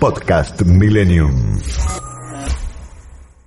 [0.00, 1.58] Podcast Millennium.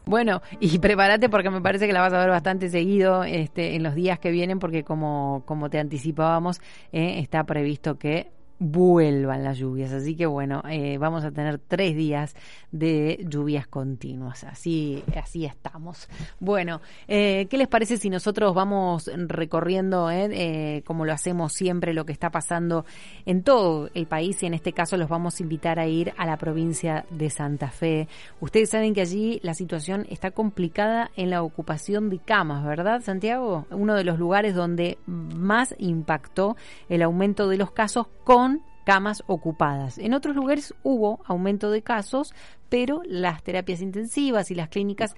[0.06, 3.84] Bueno, y prepárate porque me parece que la vas a ver bastante seguido este, en
[3.84, 6.62] los días que vienen porque como, como te anticipábamos,
[6.92, 9.92] eh, está previsto que vuelvan las lluvias.
[9.94, 12.36] Así que bueno, eh, vamos a tener tres días
[12.72, 14.44] de lluvias continuas.
[14.44, 16.08] Así, así estamos.
[16.40, 22.06] Bueno, eh, ¿qué les parece si nosotros vamos recorriendo, eh, como lo hacemos siempre, lo
[22.06, 22.86] que está pasando
[23.26, 26.26] en todo el país y en este caso los vamos a invitar a ir a
[26.26, 28.08] la provincia de Santa Fe?
[28.42, 33.66] Ustedes saben que allí la situación está complicada en la ocupación de camas, ¿verdad, Santiago?
[33.72, 36.58] Uno de los lugares donde más impactó
[36.90, 38.49] el aumento de los casos con
[38.90, 40.00] camas ocupadas.
[40.00, 42.34] En otros lugares hubo aumento de casos,
[42.70, 45.16] pero las terapias intensivas y las clínicas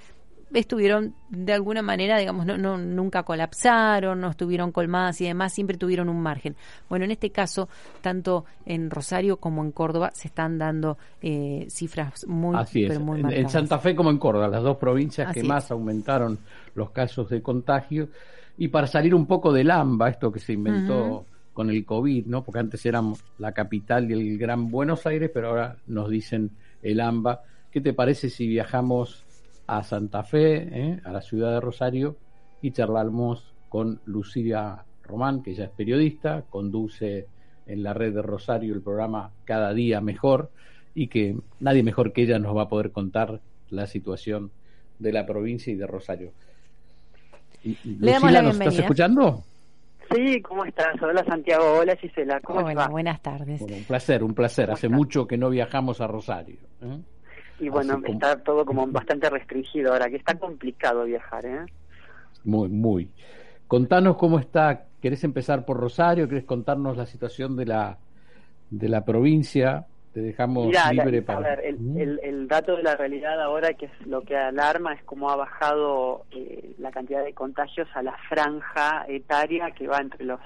[0.53, 5.77] estuvieron de alguna manera, digamos, no, no, nunca colapsaron, no estuvieron colmadas y demás, siempre
[5.77, 6.57] tuvieron un margen.
[6.89, 7.69] Bueno, en este caso,
[8.01, 12.99] tanto en Rosario como en Córdoba se están dando eh, cifras muy, Así es.
[12.99, 16.39] en, Santa Fe como en Córdoba, las dos provincias que más aumentaron
[16.75, 18.09] los casos de contagio.
[18.57, 22.43] Y para salir un poco del AMBA, esto que se inventó con el COVID, ¿no?
[22.43, 27.43] Porque antes éramos la capital del Gran Buenos Aires, pero ahora nos dicen el AMBA.
[27.71, 29.25] ¿Qué te parece si viajamos
[29.67, 32.17] a Santa Fe, eh, a la ciudad de Rosario,
[32.61, 37.27] y charlamos con Lucía Román, que ella es periodista, conduce
[37.65, 40.51] en la red de Rosario el programa Cada Día Mejor,
[40.93, 44.51] y que nadie mejor que ella nos va a poder contar la situación
[44.99, 46.33] de la provincia y de Rosario.
[47.63, 49.43] Y, Le damos la ¿nos estás escuchando?
[50.13, 51.01] Sí, ¿cómo estás?
[51.01, 53.61] Hola Santiago, hola Gisela, ¿cómo Hola, buenas tardes.
[53.61, 54.69] un placer, un placer.
[54.69, 56.57] Hace mucho que no viajamos a Rosario.
[56.81, 56.99] ¿eh?
[57.59, 61.65] Y bueno, está todo como bastante restringido ahora, que está complicado viajar, ¿eh?
[62.43, 63.09] Muy, muy.
[63.67, 66.27] Contanos cómo está, ¿querés empezar por Rosario?
[66.27, 67.97] ¿Querés contarnos la situación de la,
[68.69, 69.85] de la provincia?
[70.13, 71.39] Te dejamos libre para...
[71.39, 75.03] A ver, el, el, dato de la realidad ahora, que es lo que alarma, es
[75.03, 80.25] cómo ha bajado eh, la cantidad de contagios a la franja etaria que va entre
[80.25, 80.39] los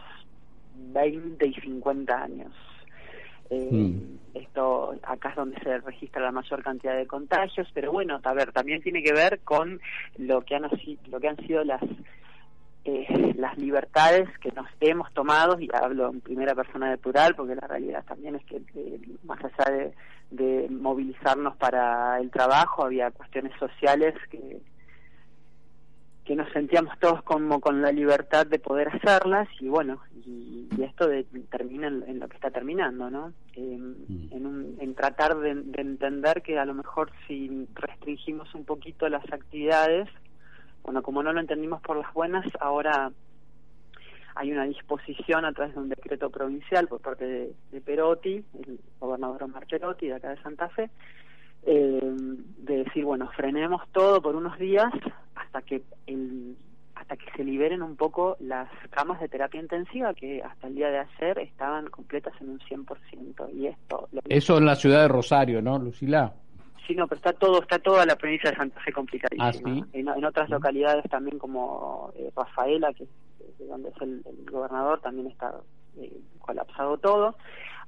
[0.76, 2.54] 20 y 50 años.
[3.50, 4.20] Eh, mm.
[4.36, 8.52] Esto acá es donde se registra la mayor cantidad de contagios, pero bueno, a ver,
[8.52, 9.80] también tiene que ver con
[10.18, 10.64] lo que han,
[11.10, 11.82] lo que han sido las
[12.88, 17.56] eh, las libertades que nos hemos tomado, y hablo en primera persona de plural, porque
[17.56, 18.62] la realidad también es que
[19.24, 19.92] más allá
[20.30, 24.62] de, movilizarnos para el trabajo, había cuestiones sociales que,
[26.26, 31.08] que nos sentíamos todos como con la libertad de poder hacerlas, y bueno, y, esto
[31.08, 33.30] de, termina en, lo que está terminando, ¿no?
[33.58, 34.32] Mm.
[34.32, 35.50] en, en tratar de
[35.82, 40.08] entender que a lo mejor si restringimos un poquito las actividades,
[40.86, 43.12] bueno, como no lo entendimos por las buenas, ahora
[44.36, 47.26] hay una disposición a través de un decreto provincial por parte
[47.72, 50.92] de, Perotti, el gobernador Omar Perotti de acá de Santa Fe,
[51.64, 54.94] eh, de decir, bueno, frenemos todo por unos días
[55.34, 56.56] hasta que el
[56.94, 60.90] hasta que se liberen un poco las camas de terapia intensiva que hasta el día
[60.90, 63.54] de ayer estaban completas en un 100%.
[63.54, 64.08] Y esto...
[64.30, 66.34] Eso en la ciudad de Rosario, ¿no, Lucila?
[66.86, 69.84] Sí, no, pero está todo, está toda la provincia de Santa Fe complicadísima.
[69.84, 75.28] Ah, en, otras localidades también como eh, Rafaela, que es donde es el, gobernador, también
[75.28, 75.56] está
[75.98, 77.36] eh, colapsado todo.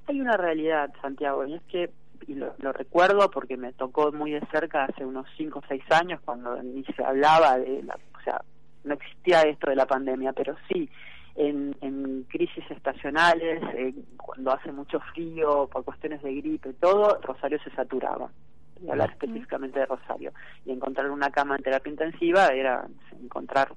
[0.06, 1.90] Hay una realidad, Santiago, y es que,
[2.26, 6.20] y lo, recuerdo porque me tocó muy de cerca hace unos 5 o 6 años,
[6.24, 8.40] cuando ni se hablaba de la, o sea,
[8.84, 10.88] no existía esto de la pandemia, pero sí,
[11.36, 13.62] en, en crisis estacionales,
[14.16, 18.28] cuando hace mucho frío, por cuestiones de gripe, todo, Rosario se saturaba
[18.82, 20.32] y hablar específicamente de Rosario.
[20.64, 22.86] Y encontrar una cama en terapia intensiva era
[23.20, 23.68] encontrar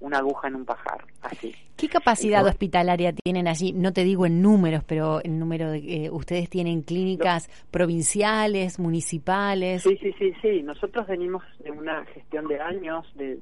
[0.00, 1.54] una aguja en un pajar, así.
[1.76, 3.72] ¿Qué capacidad hospitalaria tienen allí?
[3.72, 9.82] No te digo en números, pero en número de eh, ustedes tienen clínicas provinciales, municipales.
[9.82, 10.62] Sí, sí, sí, sí.
[10.62, 13.38] Nosotros venimos de una gestión de años de,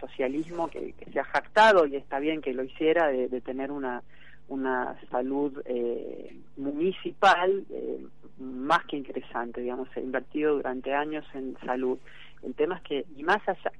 [0.00, 4.02] socialismo que, se ha jactado y está bien que lo hiciera de, tener una
[4.48, 8.06] una salud eh, municipal eh,
[8.38, 11.98] más que interesante, digamos, he invertido durante años en salud.
[12.42, 13.72] El tema es que, y más allá,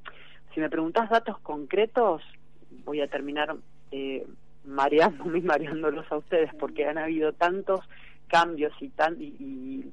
[0.55, 2.23] si me preguntas datos concretos,
[2.85, 3.57] voy a terminar
[3.91, 4.27] eh,
[4.65, 7.81] mareándome y mareándolos a ustedes, porque han habido tantos
[8.29, 9.93] cambios y, tan, y,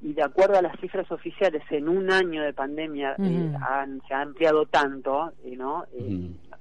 [0.00, 3.52] y, de acuerdo a las cifras oficiales, en un año de pandemia eh,
[4.06, 5.84] se ha ampliado tanto, ¿no?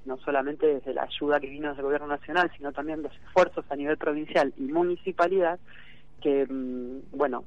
[0.05, 3.65] No solamente desde la ayuda que vino desde el gobierno nacional, sino también los esfuerzos
[3.69, 5.59] a nivel provincial y municipalidad,
[6.21, 7.43] que, mm, bueno,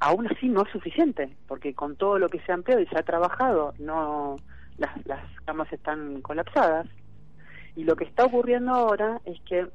[0.00, 2.98] aún así no es suficiente, porque con todo lo que se ha ampliado y se
[2.98, 4.36] ha trabajado, no
[4.78, 6.86] las, las camas están colapsadas.
[7.76, 9.66] Y lo que está ocurriendo ahora es que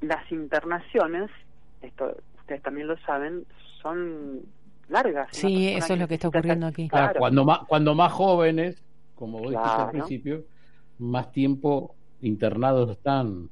[0.00, 1.30] las internaciones,
[1.82, 3.44] esto ustedes también lo saben,
[3.82, 4.40] son
[4.88, 5.28] largas.
[5.32, 6.88] Sí, eso es lo que está ocurriendo aquí.
[7.18, 8.82] cuando, más, cuando más jóvenes,
[9.20, 10.44] como vos dijiste al principio,
[10.98, 13.50] más tiempo internados están.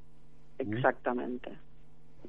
[0.58, 1.52] Exactamente.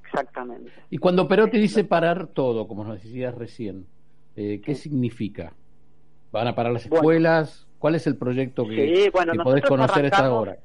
[0.03, 0.71] Exactamente.
[0.89, 3.87] Y cuando Perotti dice parar todo, como nos decías recién,
[4.35, 5.53] eh, ¿qué significa?
[6.33, 7.65] ¿Van a parar las escuelas?
[7.79, 9.09] ¿Cuál es el proyecto que,
[9.41, 10.57] podés conocer esta hora?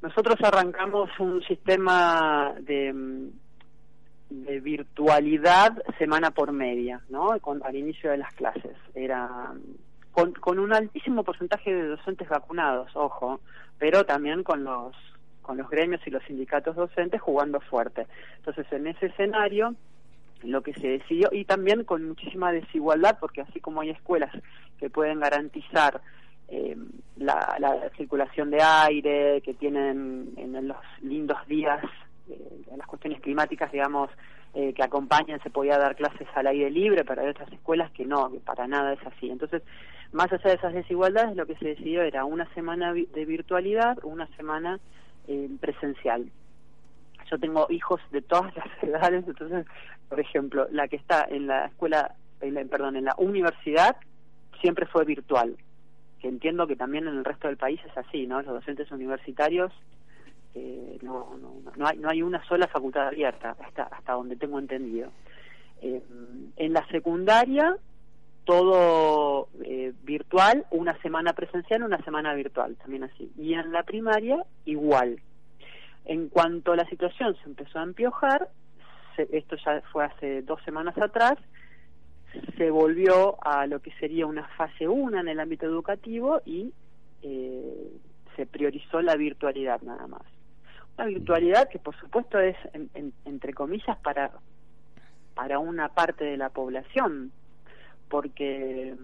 [0.00, 3.30] Nosotros arrancamos un sistema de,
[4.30, 7.36] de virtualidad semana por media, ¿no?
[7.40, 8.76] Con, al inicio de las clases.
[8.94, 9.52] Era
[10.20, 13.40] con, con un altísimo porcentaje de docentes vacunados, ojo,
[13.78, 14.94] pero también con los
[15.42, 18.06] con los gremios y los sindicatos docentes jugando fuerte.
[18.36, 19.74] Entonces, en ese escenario,
[20.42, 24.30] lo que se decidió, y también con muchísima desigualdad, porque así como hay escuelas
[24.78, 26.02] que pueden garantizar
[26.48, 26.76] eh,
[27.16, 31.82] la, circulación de aire, que tienen en los lindos días,
[32.28, 34.10] eh, las cuestiones climáticas, digamos,
[34.54, 38.04] eh, que acompañan, se podía dar clases al aire libre, pero hay otras escuelas que
[38.04, 39.30] no, que para nada es así.
[39.30, 39.62] Entonces,
[40.12, 44.26] más allá de esas desigualdades, lo que se decidió era una semana de virtualidad, una
[44.36, 44.80] semana
[45.28, 46.28] eh, presencial.
[47.30, 49.66] Yo tengo hijos de todas las edades, entonces,
[50.08, 53.96] por ejemplo, la que está en la escuela, perdón, en la universidad,
[54.60, 55.56] siempre fue virtual.
[56.20, 58.42] Que entiendo que también en el resto del país es así, ¿no?
[58.42, 59.72] Los docentes universitarios
[60.54, 64.58] eh, no, no, no, hay, no hay una sola facultad abierta, hasta, hasta donde tengo
[64.58, 65.10] entendido.
[65.82, 66.02] Eh,
[66.56, 67.76] en la secundaria,
[68.44, 73.30] todo eh, virtual, una semana presencial, una semana virtual, también así.
[73.36, 75.20] Y en la primaria, igual.
[76.04, 78.48] En cuanto la situación se empezó a empiojar,
[79.16, 81.38] esto ya fue hace dos semanas atrás,
[82.56, 86.72] se volvió a lo que sería una fase 1 en el ámbito educativo y
[87.22, 87.92] eh,
[88.36, 90.22] se priorizó la virtualidad nada más.
[91.00, 92.56] Una virtualidad que por supuesto es,
[93.24, 94.32] entre comillas, para,
[95.34, 97.32] para una parte de la población,
[98.10, 98.94] porque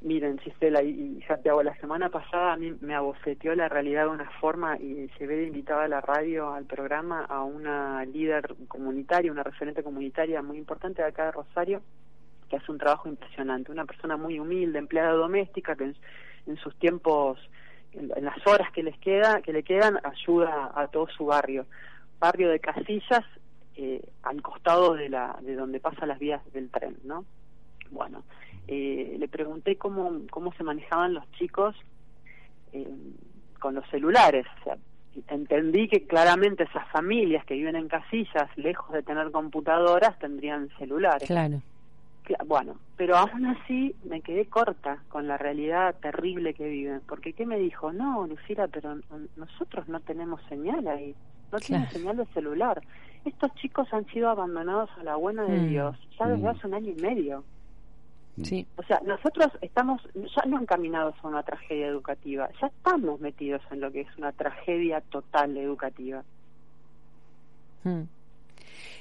[0.00, 4.28] miren Gisela y Santiago la semana pasada a mí me abofeteó la realidad de una
[4.40, 9.44] forma y se ve invitada a la radio al programa a una líder comunitaria una
[9.44, 11.82] referente comunitaria muy importante de acá de Rosario
[12.48, 13.70] que hace un trabajo impresionante.
[13.70, 15.94] Una persona muy humilde empleada doméstica que
[16.46, 17.38] en, sus tiempos
[17.94, 21.66] en, las horas que les queda que le quedan ayuda a todo su barrio
[22.18, 23.24] barrio de Casillas
[23.76, 27.24] eh, al costado de la de donde pasan las vías del tren no
[27.92, 28.24] bueno,
[28.68, 31.76] eh, le pregunté cómo, cómo se manejaban los chicos
[32.72, 32.88] eh,
[33.60, 34.46] con los celulares.
[34.60, 34.78] O sea,
[35.28, 41.28] entendí que claramente esas familias que viven en casillas, lejos de tener computadoras, tendrían celulares.
[41.28, 41.60] Claro.
[42.46, 47.46] Bueno, pero aún así me quedé corta con la realidad terrible que viven, porque ¿qué
[47.46, 47.92] me dijo?
[47.92, 48.96] No, Lucila, pero
[49.36, 51.14] nosotros no tenemos señal ahí,
[51.50, 52.80] no tienen señal de celular.
[53.24, 55.68] Estos chicos han sido abandonados a la buena de mm.
[55.68, 56.48] Dios ya desde mm.
[56.48, 57.44] hace un año y medio.
[58.42, 58.66] Sí.
[58.76, 63.80] O sea, nosotros estamos ya no encaminados a una tragedia educativa, ya estamos metidos en
[63.80, 66.22] lo que es una tragedia total educativa.
[67.84, 68.04] Hmm.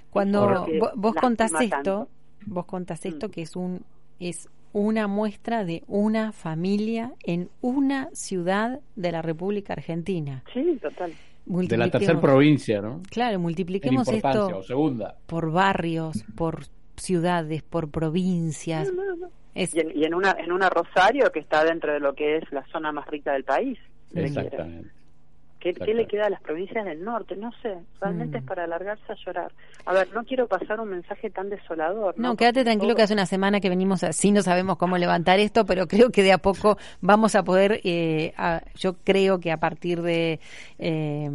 [0.10, 2.10] Cuando vos, contás esto,
[2.46, 3.32] vos contás esto hmm.
[3.32, 3.82] que es un
[4.20, 10.44] es una muestra de una familia en una ciudad de la República Argentina.
[10.54, 11.14] Sí, total.
[11.46, 13.02] De la tercera provincia, ¿no?
[13.10, 14.62] Claro, multipliquemos esto
[15.26, 18.92] por barrios, por ciudades, por provincias.
[19.54, 22.92] Y, en, una en una Rosario que está dentro de lo que es la zona
[22.92, 23.78] más rica del país.
[24.14, 24.92] Exactamente.
[25.62, 27.36] ¿Qué, le queda a las provincias del norte?
[27.36, 28.48] No sé, realmente es mm.
[28.48, 29.52] para alargarse a llorar.
[29.86, 32.16] A ver, no quiero pasar un mensaje tan desolador.
[32.18, 35.66] No, quédate tranquilo que hace una semana que venimos así, no sabemos cómo levantar esto,
[35.66, 38.34] pero creo que de a poco vamos a poder, eh,
[38.76, 40.40] yo creo que a partir de...
[40.80, 41.30] Eh.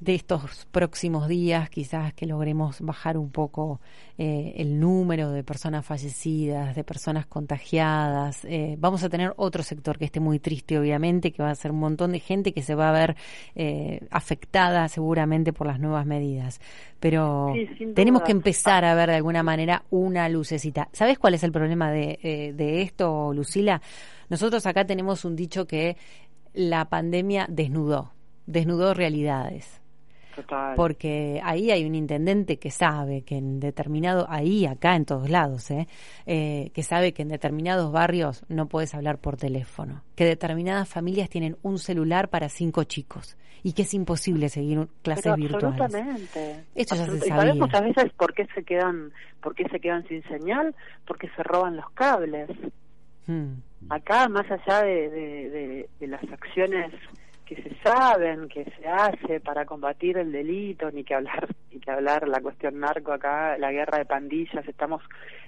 [0.00, 3.80] De estos próximos días, quizás que logremos bajar un poco
[4.16, 8.44] eh, el número de personas fallecidas, de personas contagiadas.
[8.44, 11.70] Eh, vamos a tener otro sector que esté muy triste, obviamente, que va a ser
[11.70, 13.16] un montón de gente que se va a ver
[13.54, 16.60] eh, afectada seguramente por las nuevas medidas.
[17.00, 17.52] Pero
[17.94, 20.88] tenemos que empezar a ver de alguna manera una lucecita.
[20.92, 23.80] ¿Sabes cuál es el problema de, de esto, Lucila?
[24.28, 25.96] Nosotros acá tenemos un dicho que
[26.54, 28.17] la pandemia desnudó
[28.48, 29.80] desnudó realidades.
[30.76, 35.68] porque ahí hay un intendente que sabe que en determinado, ahí, acá, en todos lados,
[35.72, 35.88] ¿eh?
[36.26, 36.70] ¿eh?
[36.72, 41.56] que sabe que en determinados barrios no puedes hablar por teléfono, que determinadas familias tienen
[41.62, 45.80] un celular para cinco chicos y que es imposible seguir clases virtuales.
[45.80, 46.64] Absolutamente.
[46.76, 47.54] Esto ya se sabía.
[47.54, 49.12] muchas veces por qué se quedan,
[49.42, 50.72] por qué se quedan sin señal,
[51.04, 52.48] porque se roban los cables.
[53.26, 53.54] Hmm.
[53.90, 56.92] Acá, más allá de, de las acciones
[57.48, 61.90] que se saben, que se hace para combatir el delito, ni que hablar, ni que
[61.90, 65.02] hablar la cuestión narco acá, la guerra de pandillas, estamos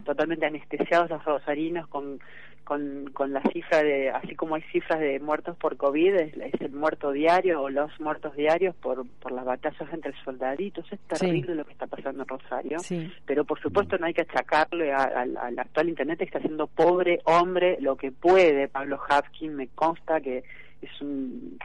[0.04, 2.18] totalmente anestesiados los rosarinos con,
[2.64, 6.72] con, con la cifra de, así como hay cifras de muertos por COVID, es, el
[6.72, 11.66] muerto diario o los muertos diarios por, por las batallas entre soldaditos, es terrible lo
[11.66, 12.78] que está pasando en Rosario,
[13.26, 17.76] pero por supuesto no hay que achacarle al actual Internet que está haciendo pobre hombre
[17.78, 20.44] lo que puede, Pablo Hapkin me consta que
[20.80, 21.58] es un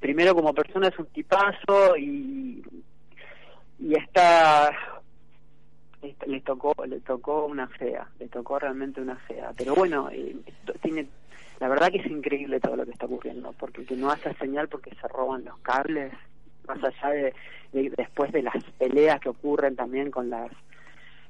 [0.00, 2.62] primero como persona es un tipazo y
[3.78, 4.70] y está
[6.26, 9.52] le tocó le tocó una fea le tocó realmente una fea.
[9.56, 10.36] Pero bueno eh,
[10.82, 11.08] tiene
[11.60, 14.68] la verdad que es increíble todo lo que está ocurriendo porque que no hace señal
[14.68, 16.12] porque se roban los cables
[16.66, 17.34] más allá de
[17.72, 20.50] después de las peleas que ocurren también con las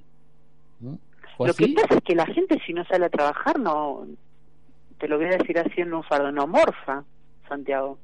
[0.81, 4.07] Lo que pasa es que la gente si no sale a trabajar no,
[4.99, 7.03] te lo voy a decir así en un fardo, no morfa,
[7.49, 7.99] Santiago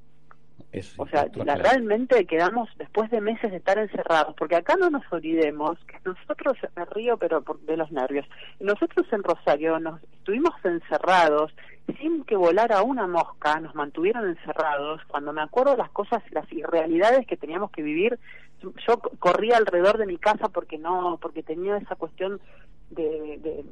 [0.99, 5.79] o sea, realmente quedamos después de meses de estar encerrados, porque acá no nos olvidemos
[5.87, 8.27] que nosotros, me río pero por, de los nervios,
[8.61, 11.53] nosotros en Rosario nos estuvimos encerrados
[12.01, 17.27] sin que volara una mosca, nos mantuvieron encerrados, cuando me acuerdo las cosas, las irrealidades
[17.27, 18.19] que teníamos que vivir,
[18.61, 22.41] yo corría alrededor de mi casa porque no, porque tenía esa cuestión
[22.91, 23.65] de, de,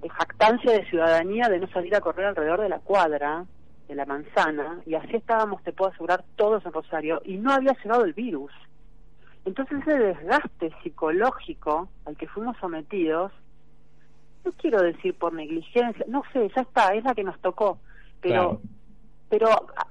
[0.00, 3.44] de jactancia de ciudadanía de no salir a correr alrededor de la cuadra,
[3.88, 7.74] de la manzana, y así estábamos, te puedo asegurar, todos en Rosario, y no había
[7.82, 8.52] llegado el virus.
[9.44, 13.30] Entonces ese desgaste psicológico al que fuimos sometidos,
[14.44, 17.78] no quiero decir por negligencia, no sé, ya está, es la que nos tocó,
[18.20, 18.60] pero
[19.28, 19.48] pero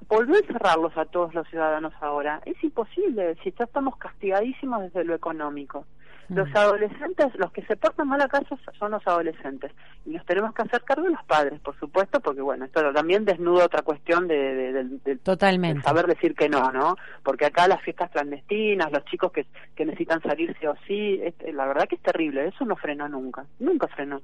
[0.07, 5.03] volver a encerrarlos a todos los ciudadanos ahora es imposible, si ya estamos castigadísimos desde
[5.03, 5.85] lo económico.
[6.29, 6.57] Los mm.
[6.57, 9.71] adolescentes, los que se portan mal acaso son los adolescentes.
[10.05, 13.25] Y nos tenemos que hacer cargo de los padres, por supuesto, porque bueno, esto también
[13.25, 15.81] desnuda otra cuestión de, Totalmente.
[15.81, 16.95] saber decir que no, ¿no?
[17.23, 21.65] Porque acá las fiestas clandestinas, los chicos que, que necesitan salir sí o sí, la
[21.65, 24.21] verdad que es terrible, eso no frenó nunca, nunca frenó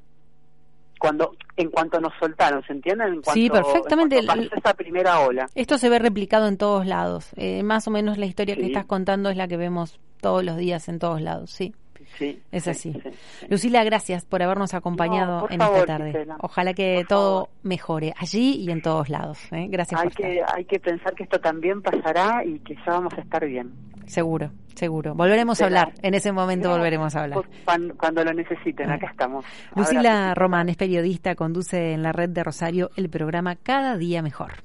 [0.99, 3.05] cuando en cuanto nos soltaron, ¿se entiende?
[3.05, 4.19] En cuanto, sí, perfectamente.
[4.19, 5.49] esa primera ola.
[5.55, 7.31] Esto se ve replicado en todos lados.
[7.37, 10.57] Eh, más o menos la historia que estás contando es la que vemos todos los
[10.57, 11.73] días en todos lados, sí.
[12.17, 12.93] Sí, es así.
[13.49, 16.27] Lucila, gracias por habernos acompañado en esta tarde.
[16.41, 19.39] Ojalá que todo mejore allí y en todos lados.
[19.51, 19.67] ¿eh?
[19.69, 23.13] Gracias hay por que, Hay que pensar que esto también pasará y que ya vamos
[23.13, 23.71] a estar bien.
[24.05, 25.13] Seguro, seguro.
[25.13, 25.93] Volveremos a hablar.
[26.01, 27.41] En ese momento volveremos a hablar.
[27.63, 29.45] Cuando, lo necesiten, acá estamos.
[29.75, 34.63] Lucila Román es periodista, conduce en la red de Rosario el programa Cada Día Mejor.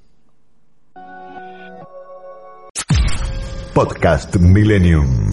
[3.74, 5.32] Podcast Millennium.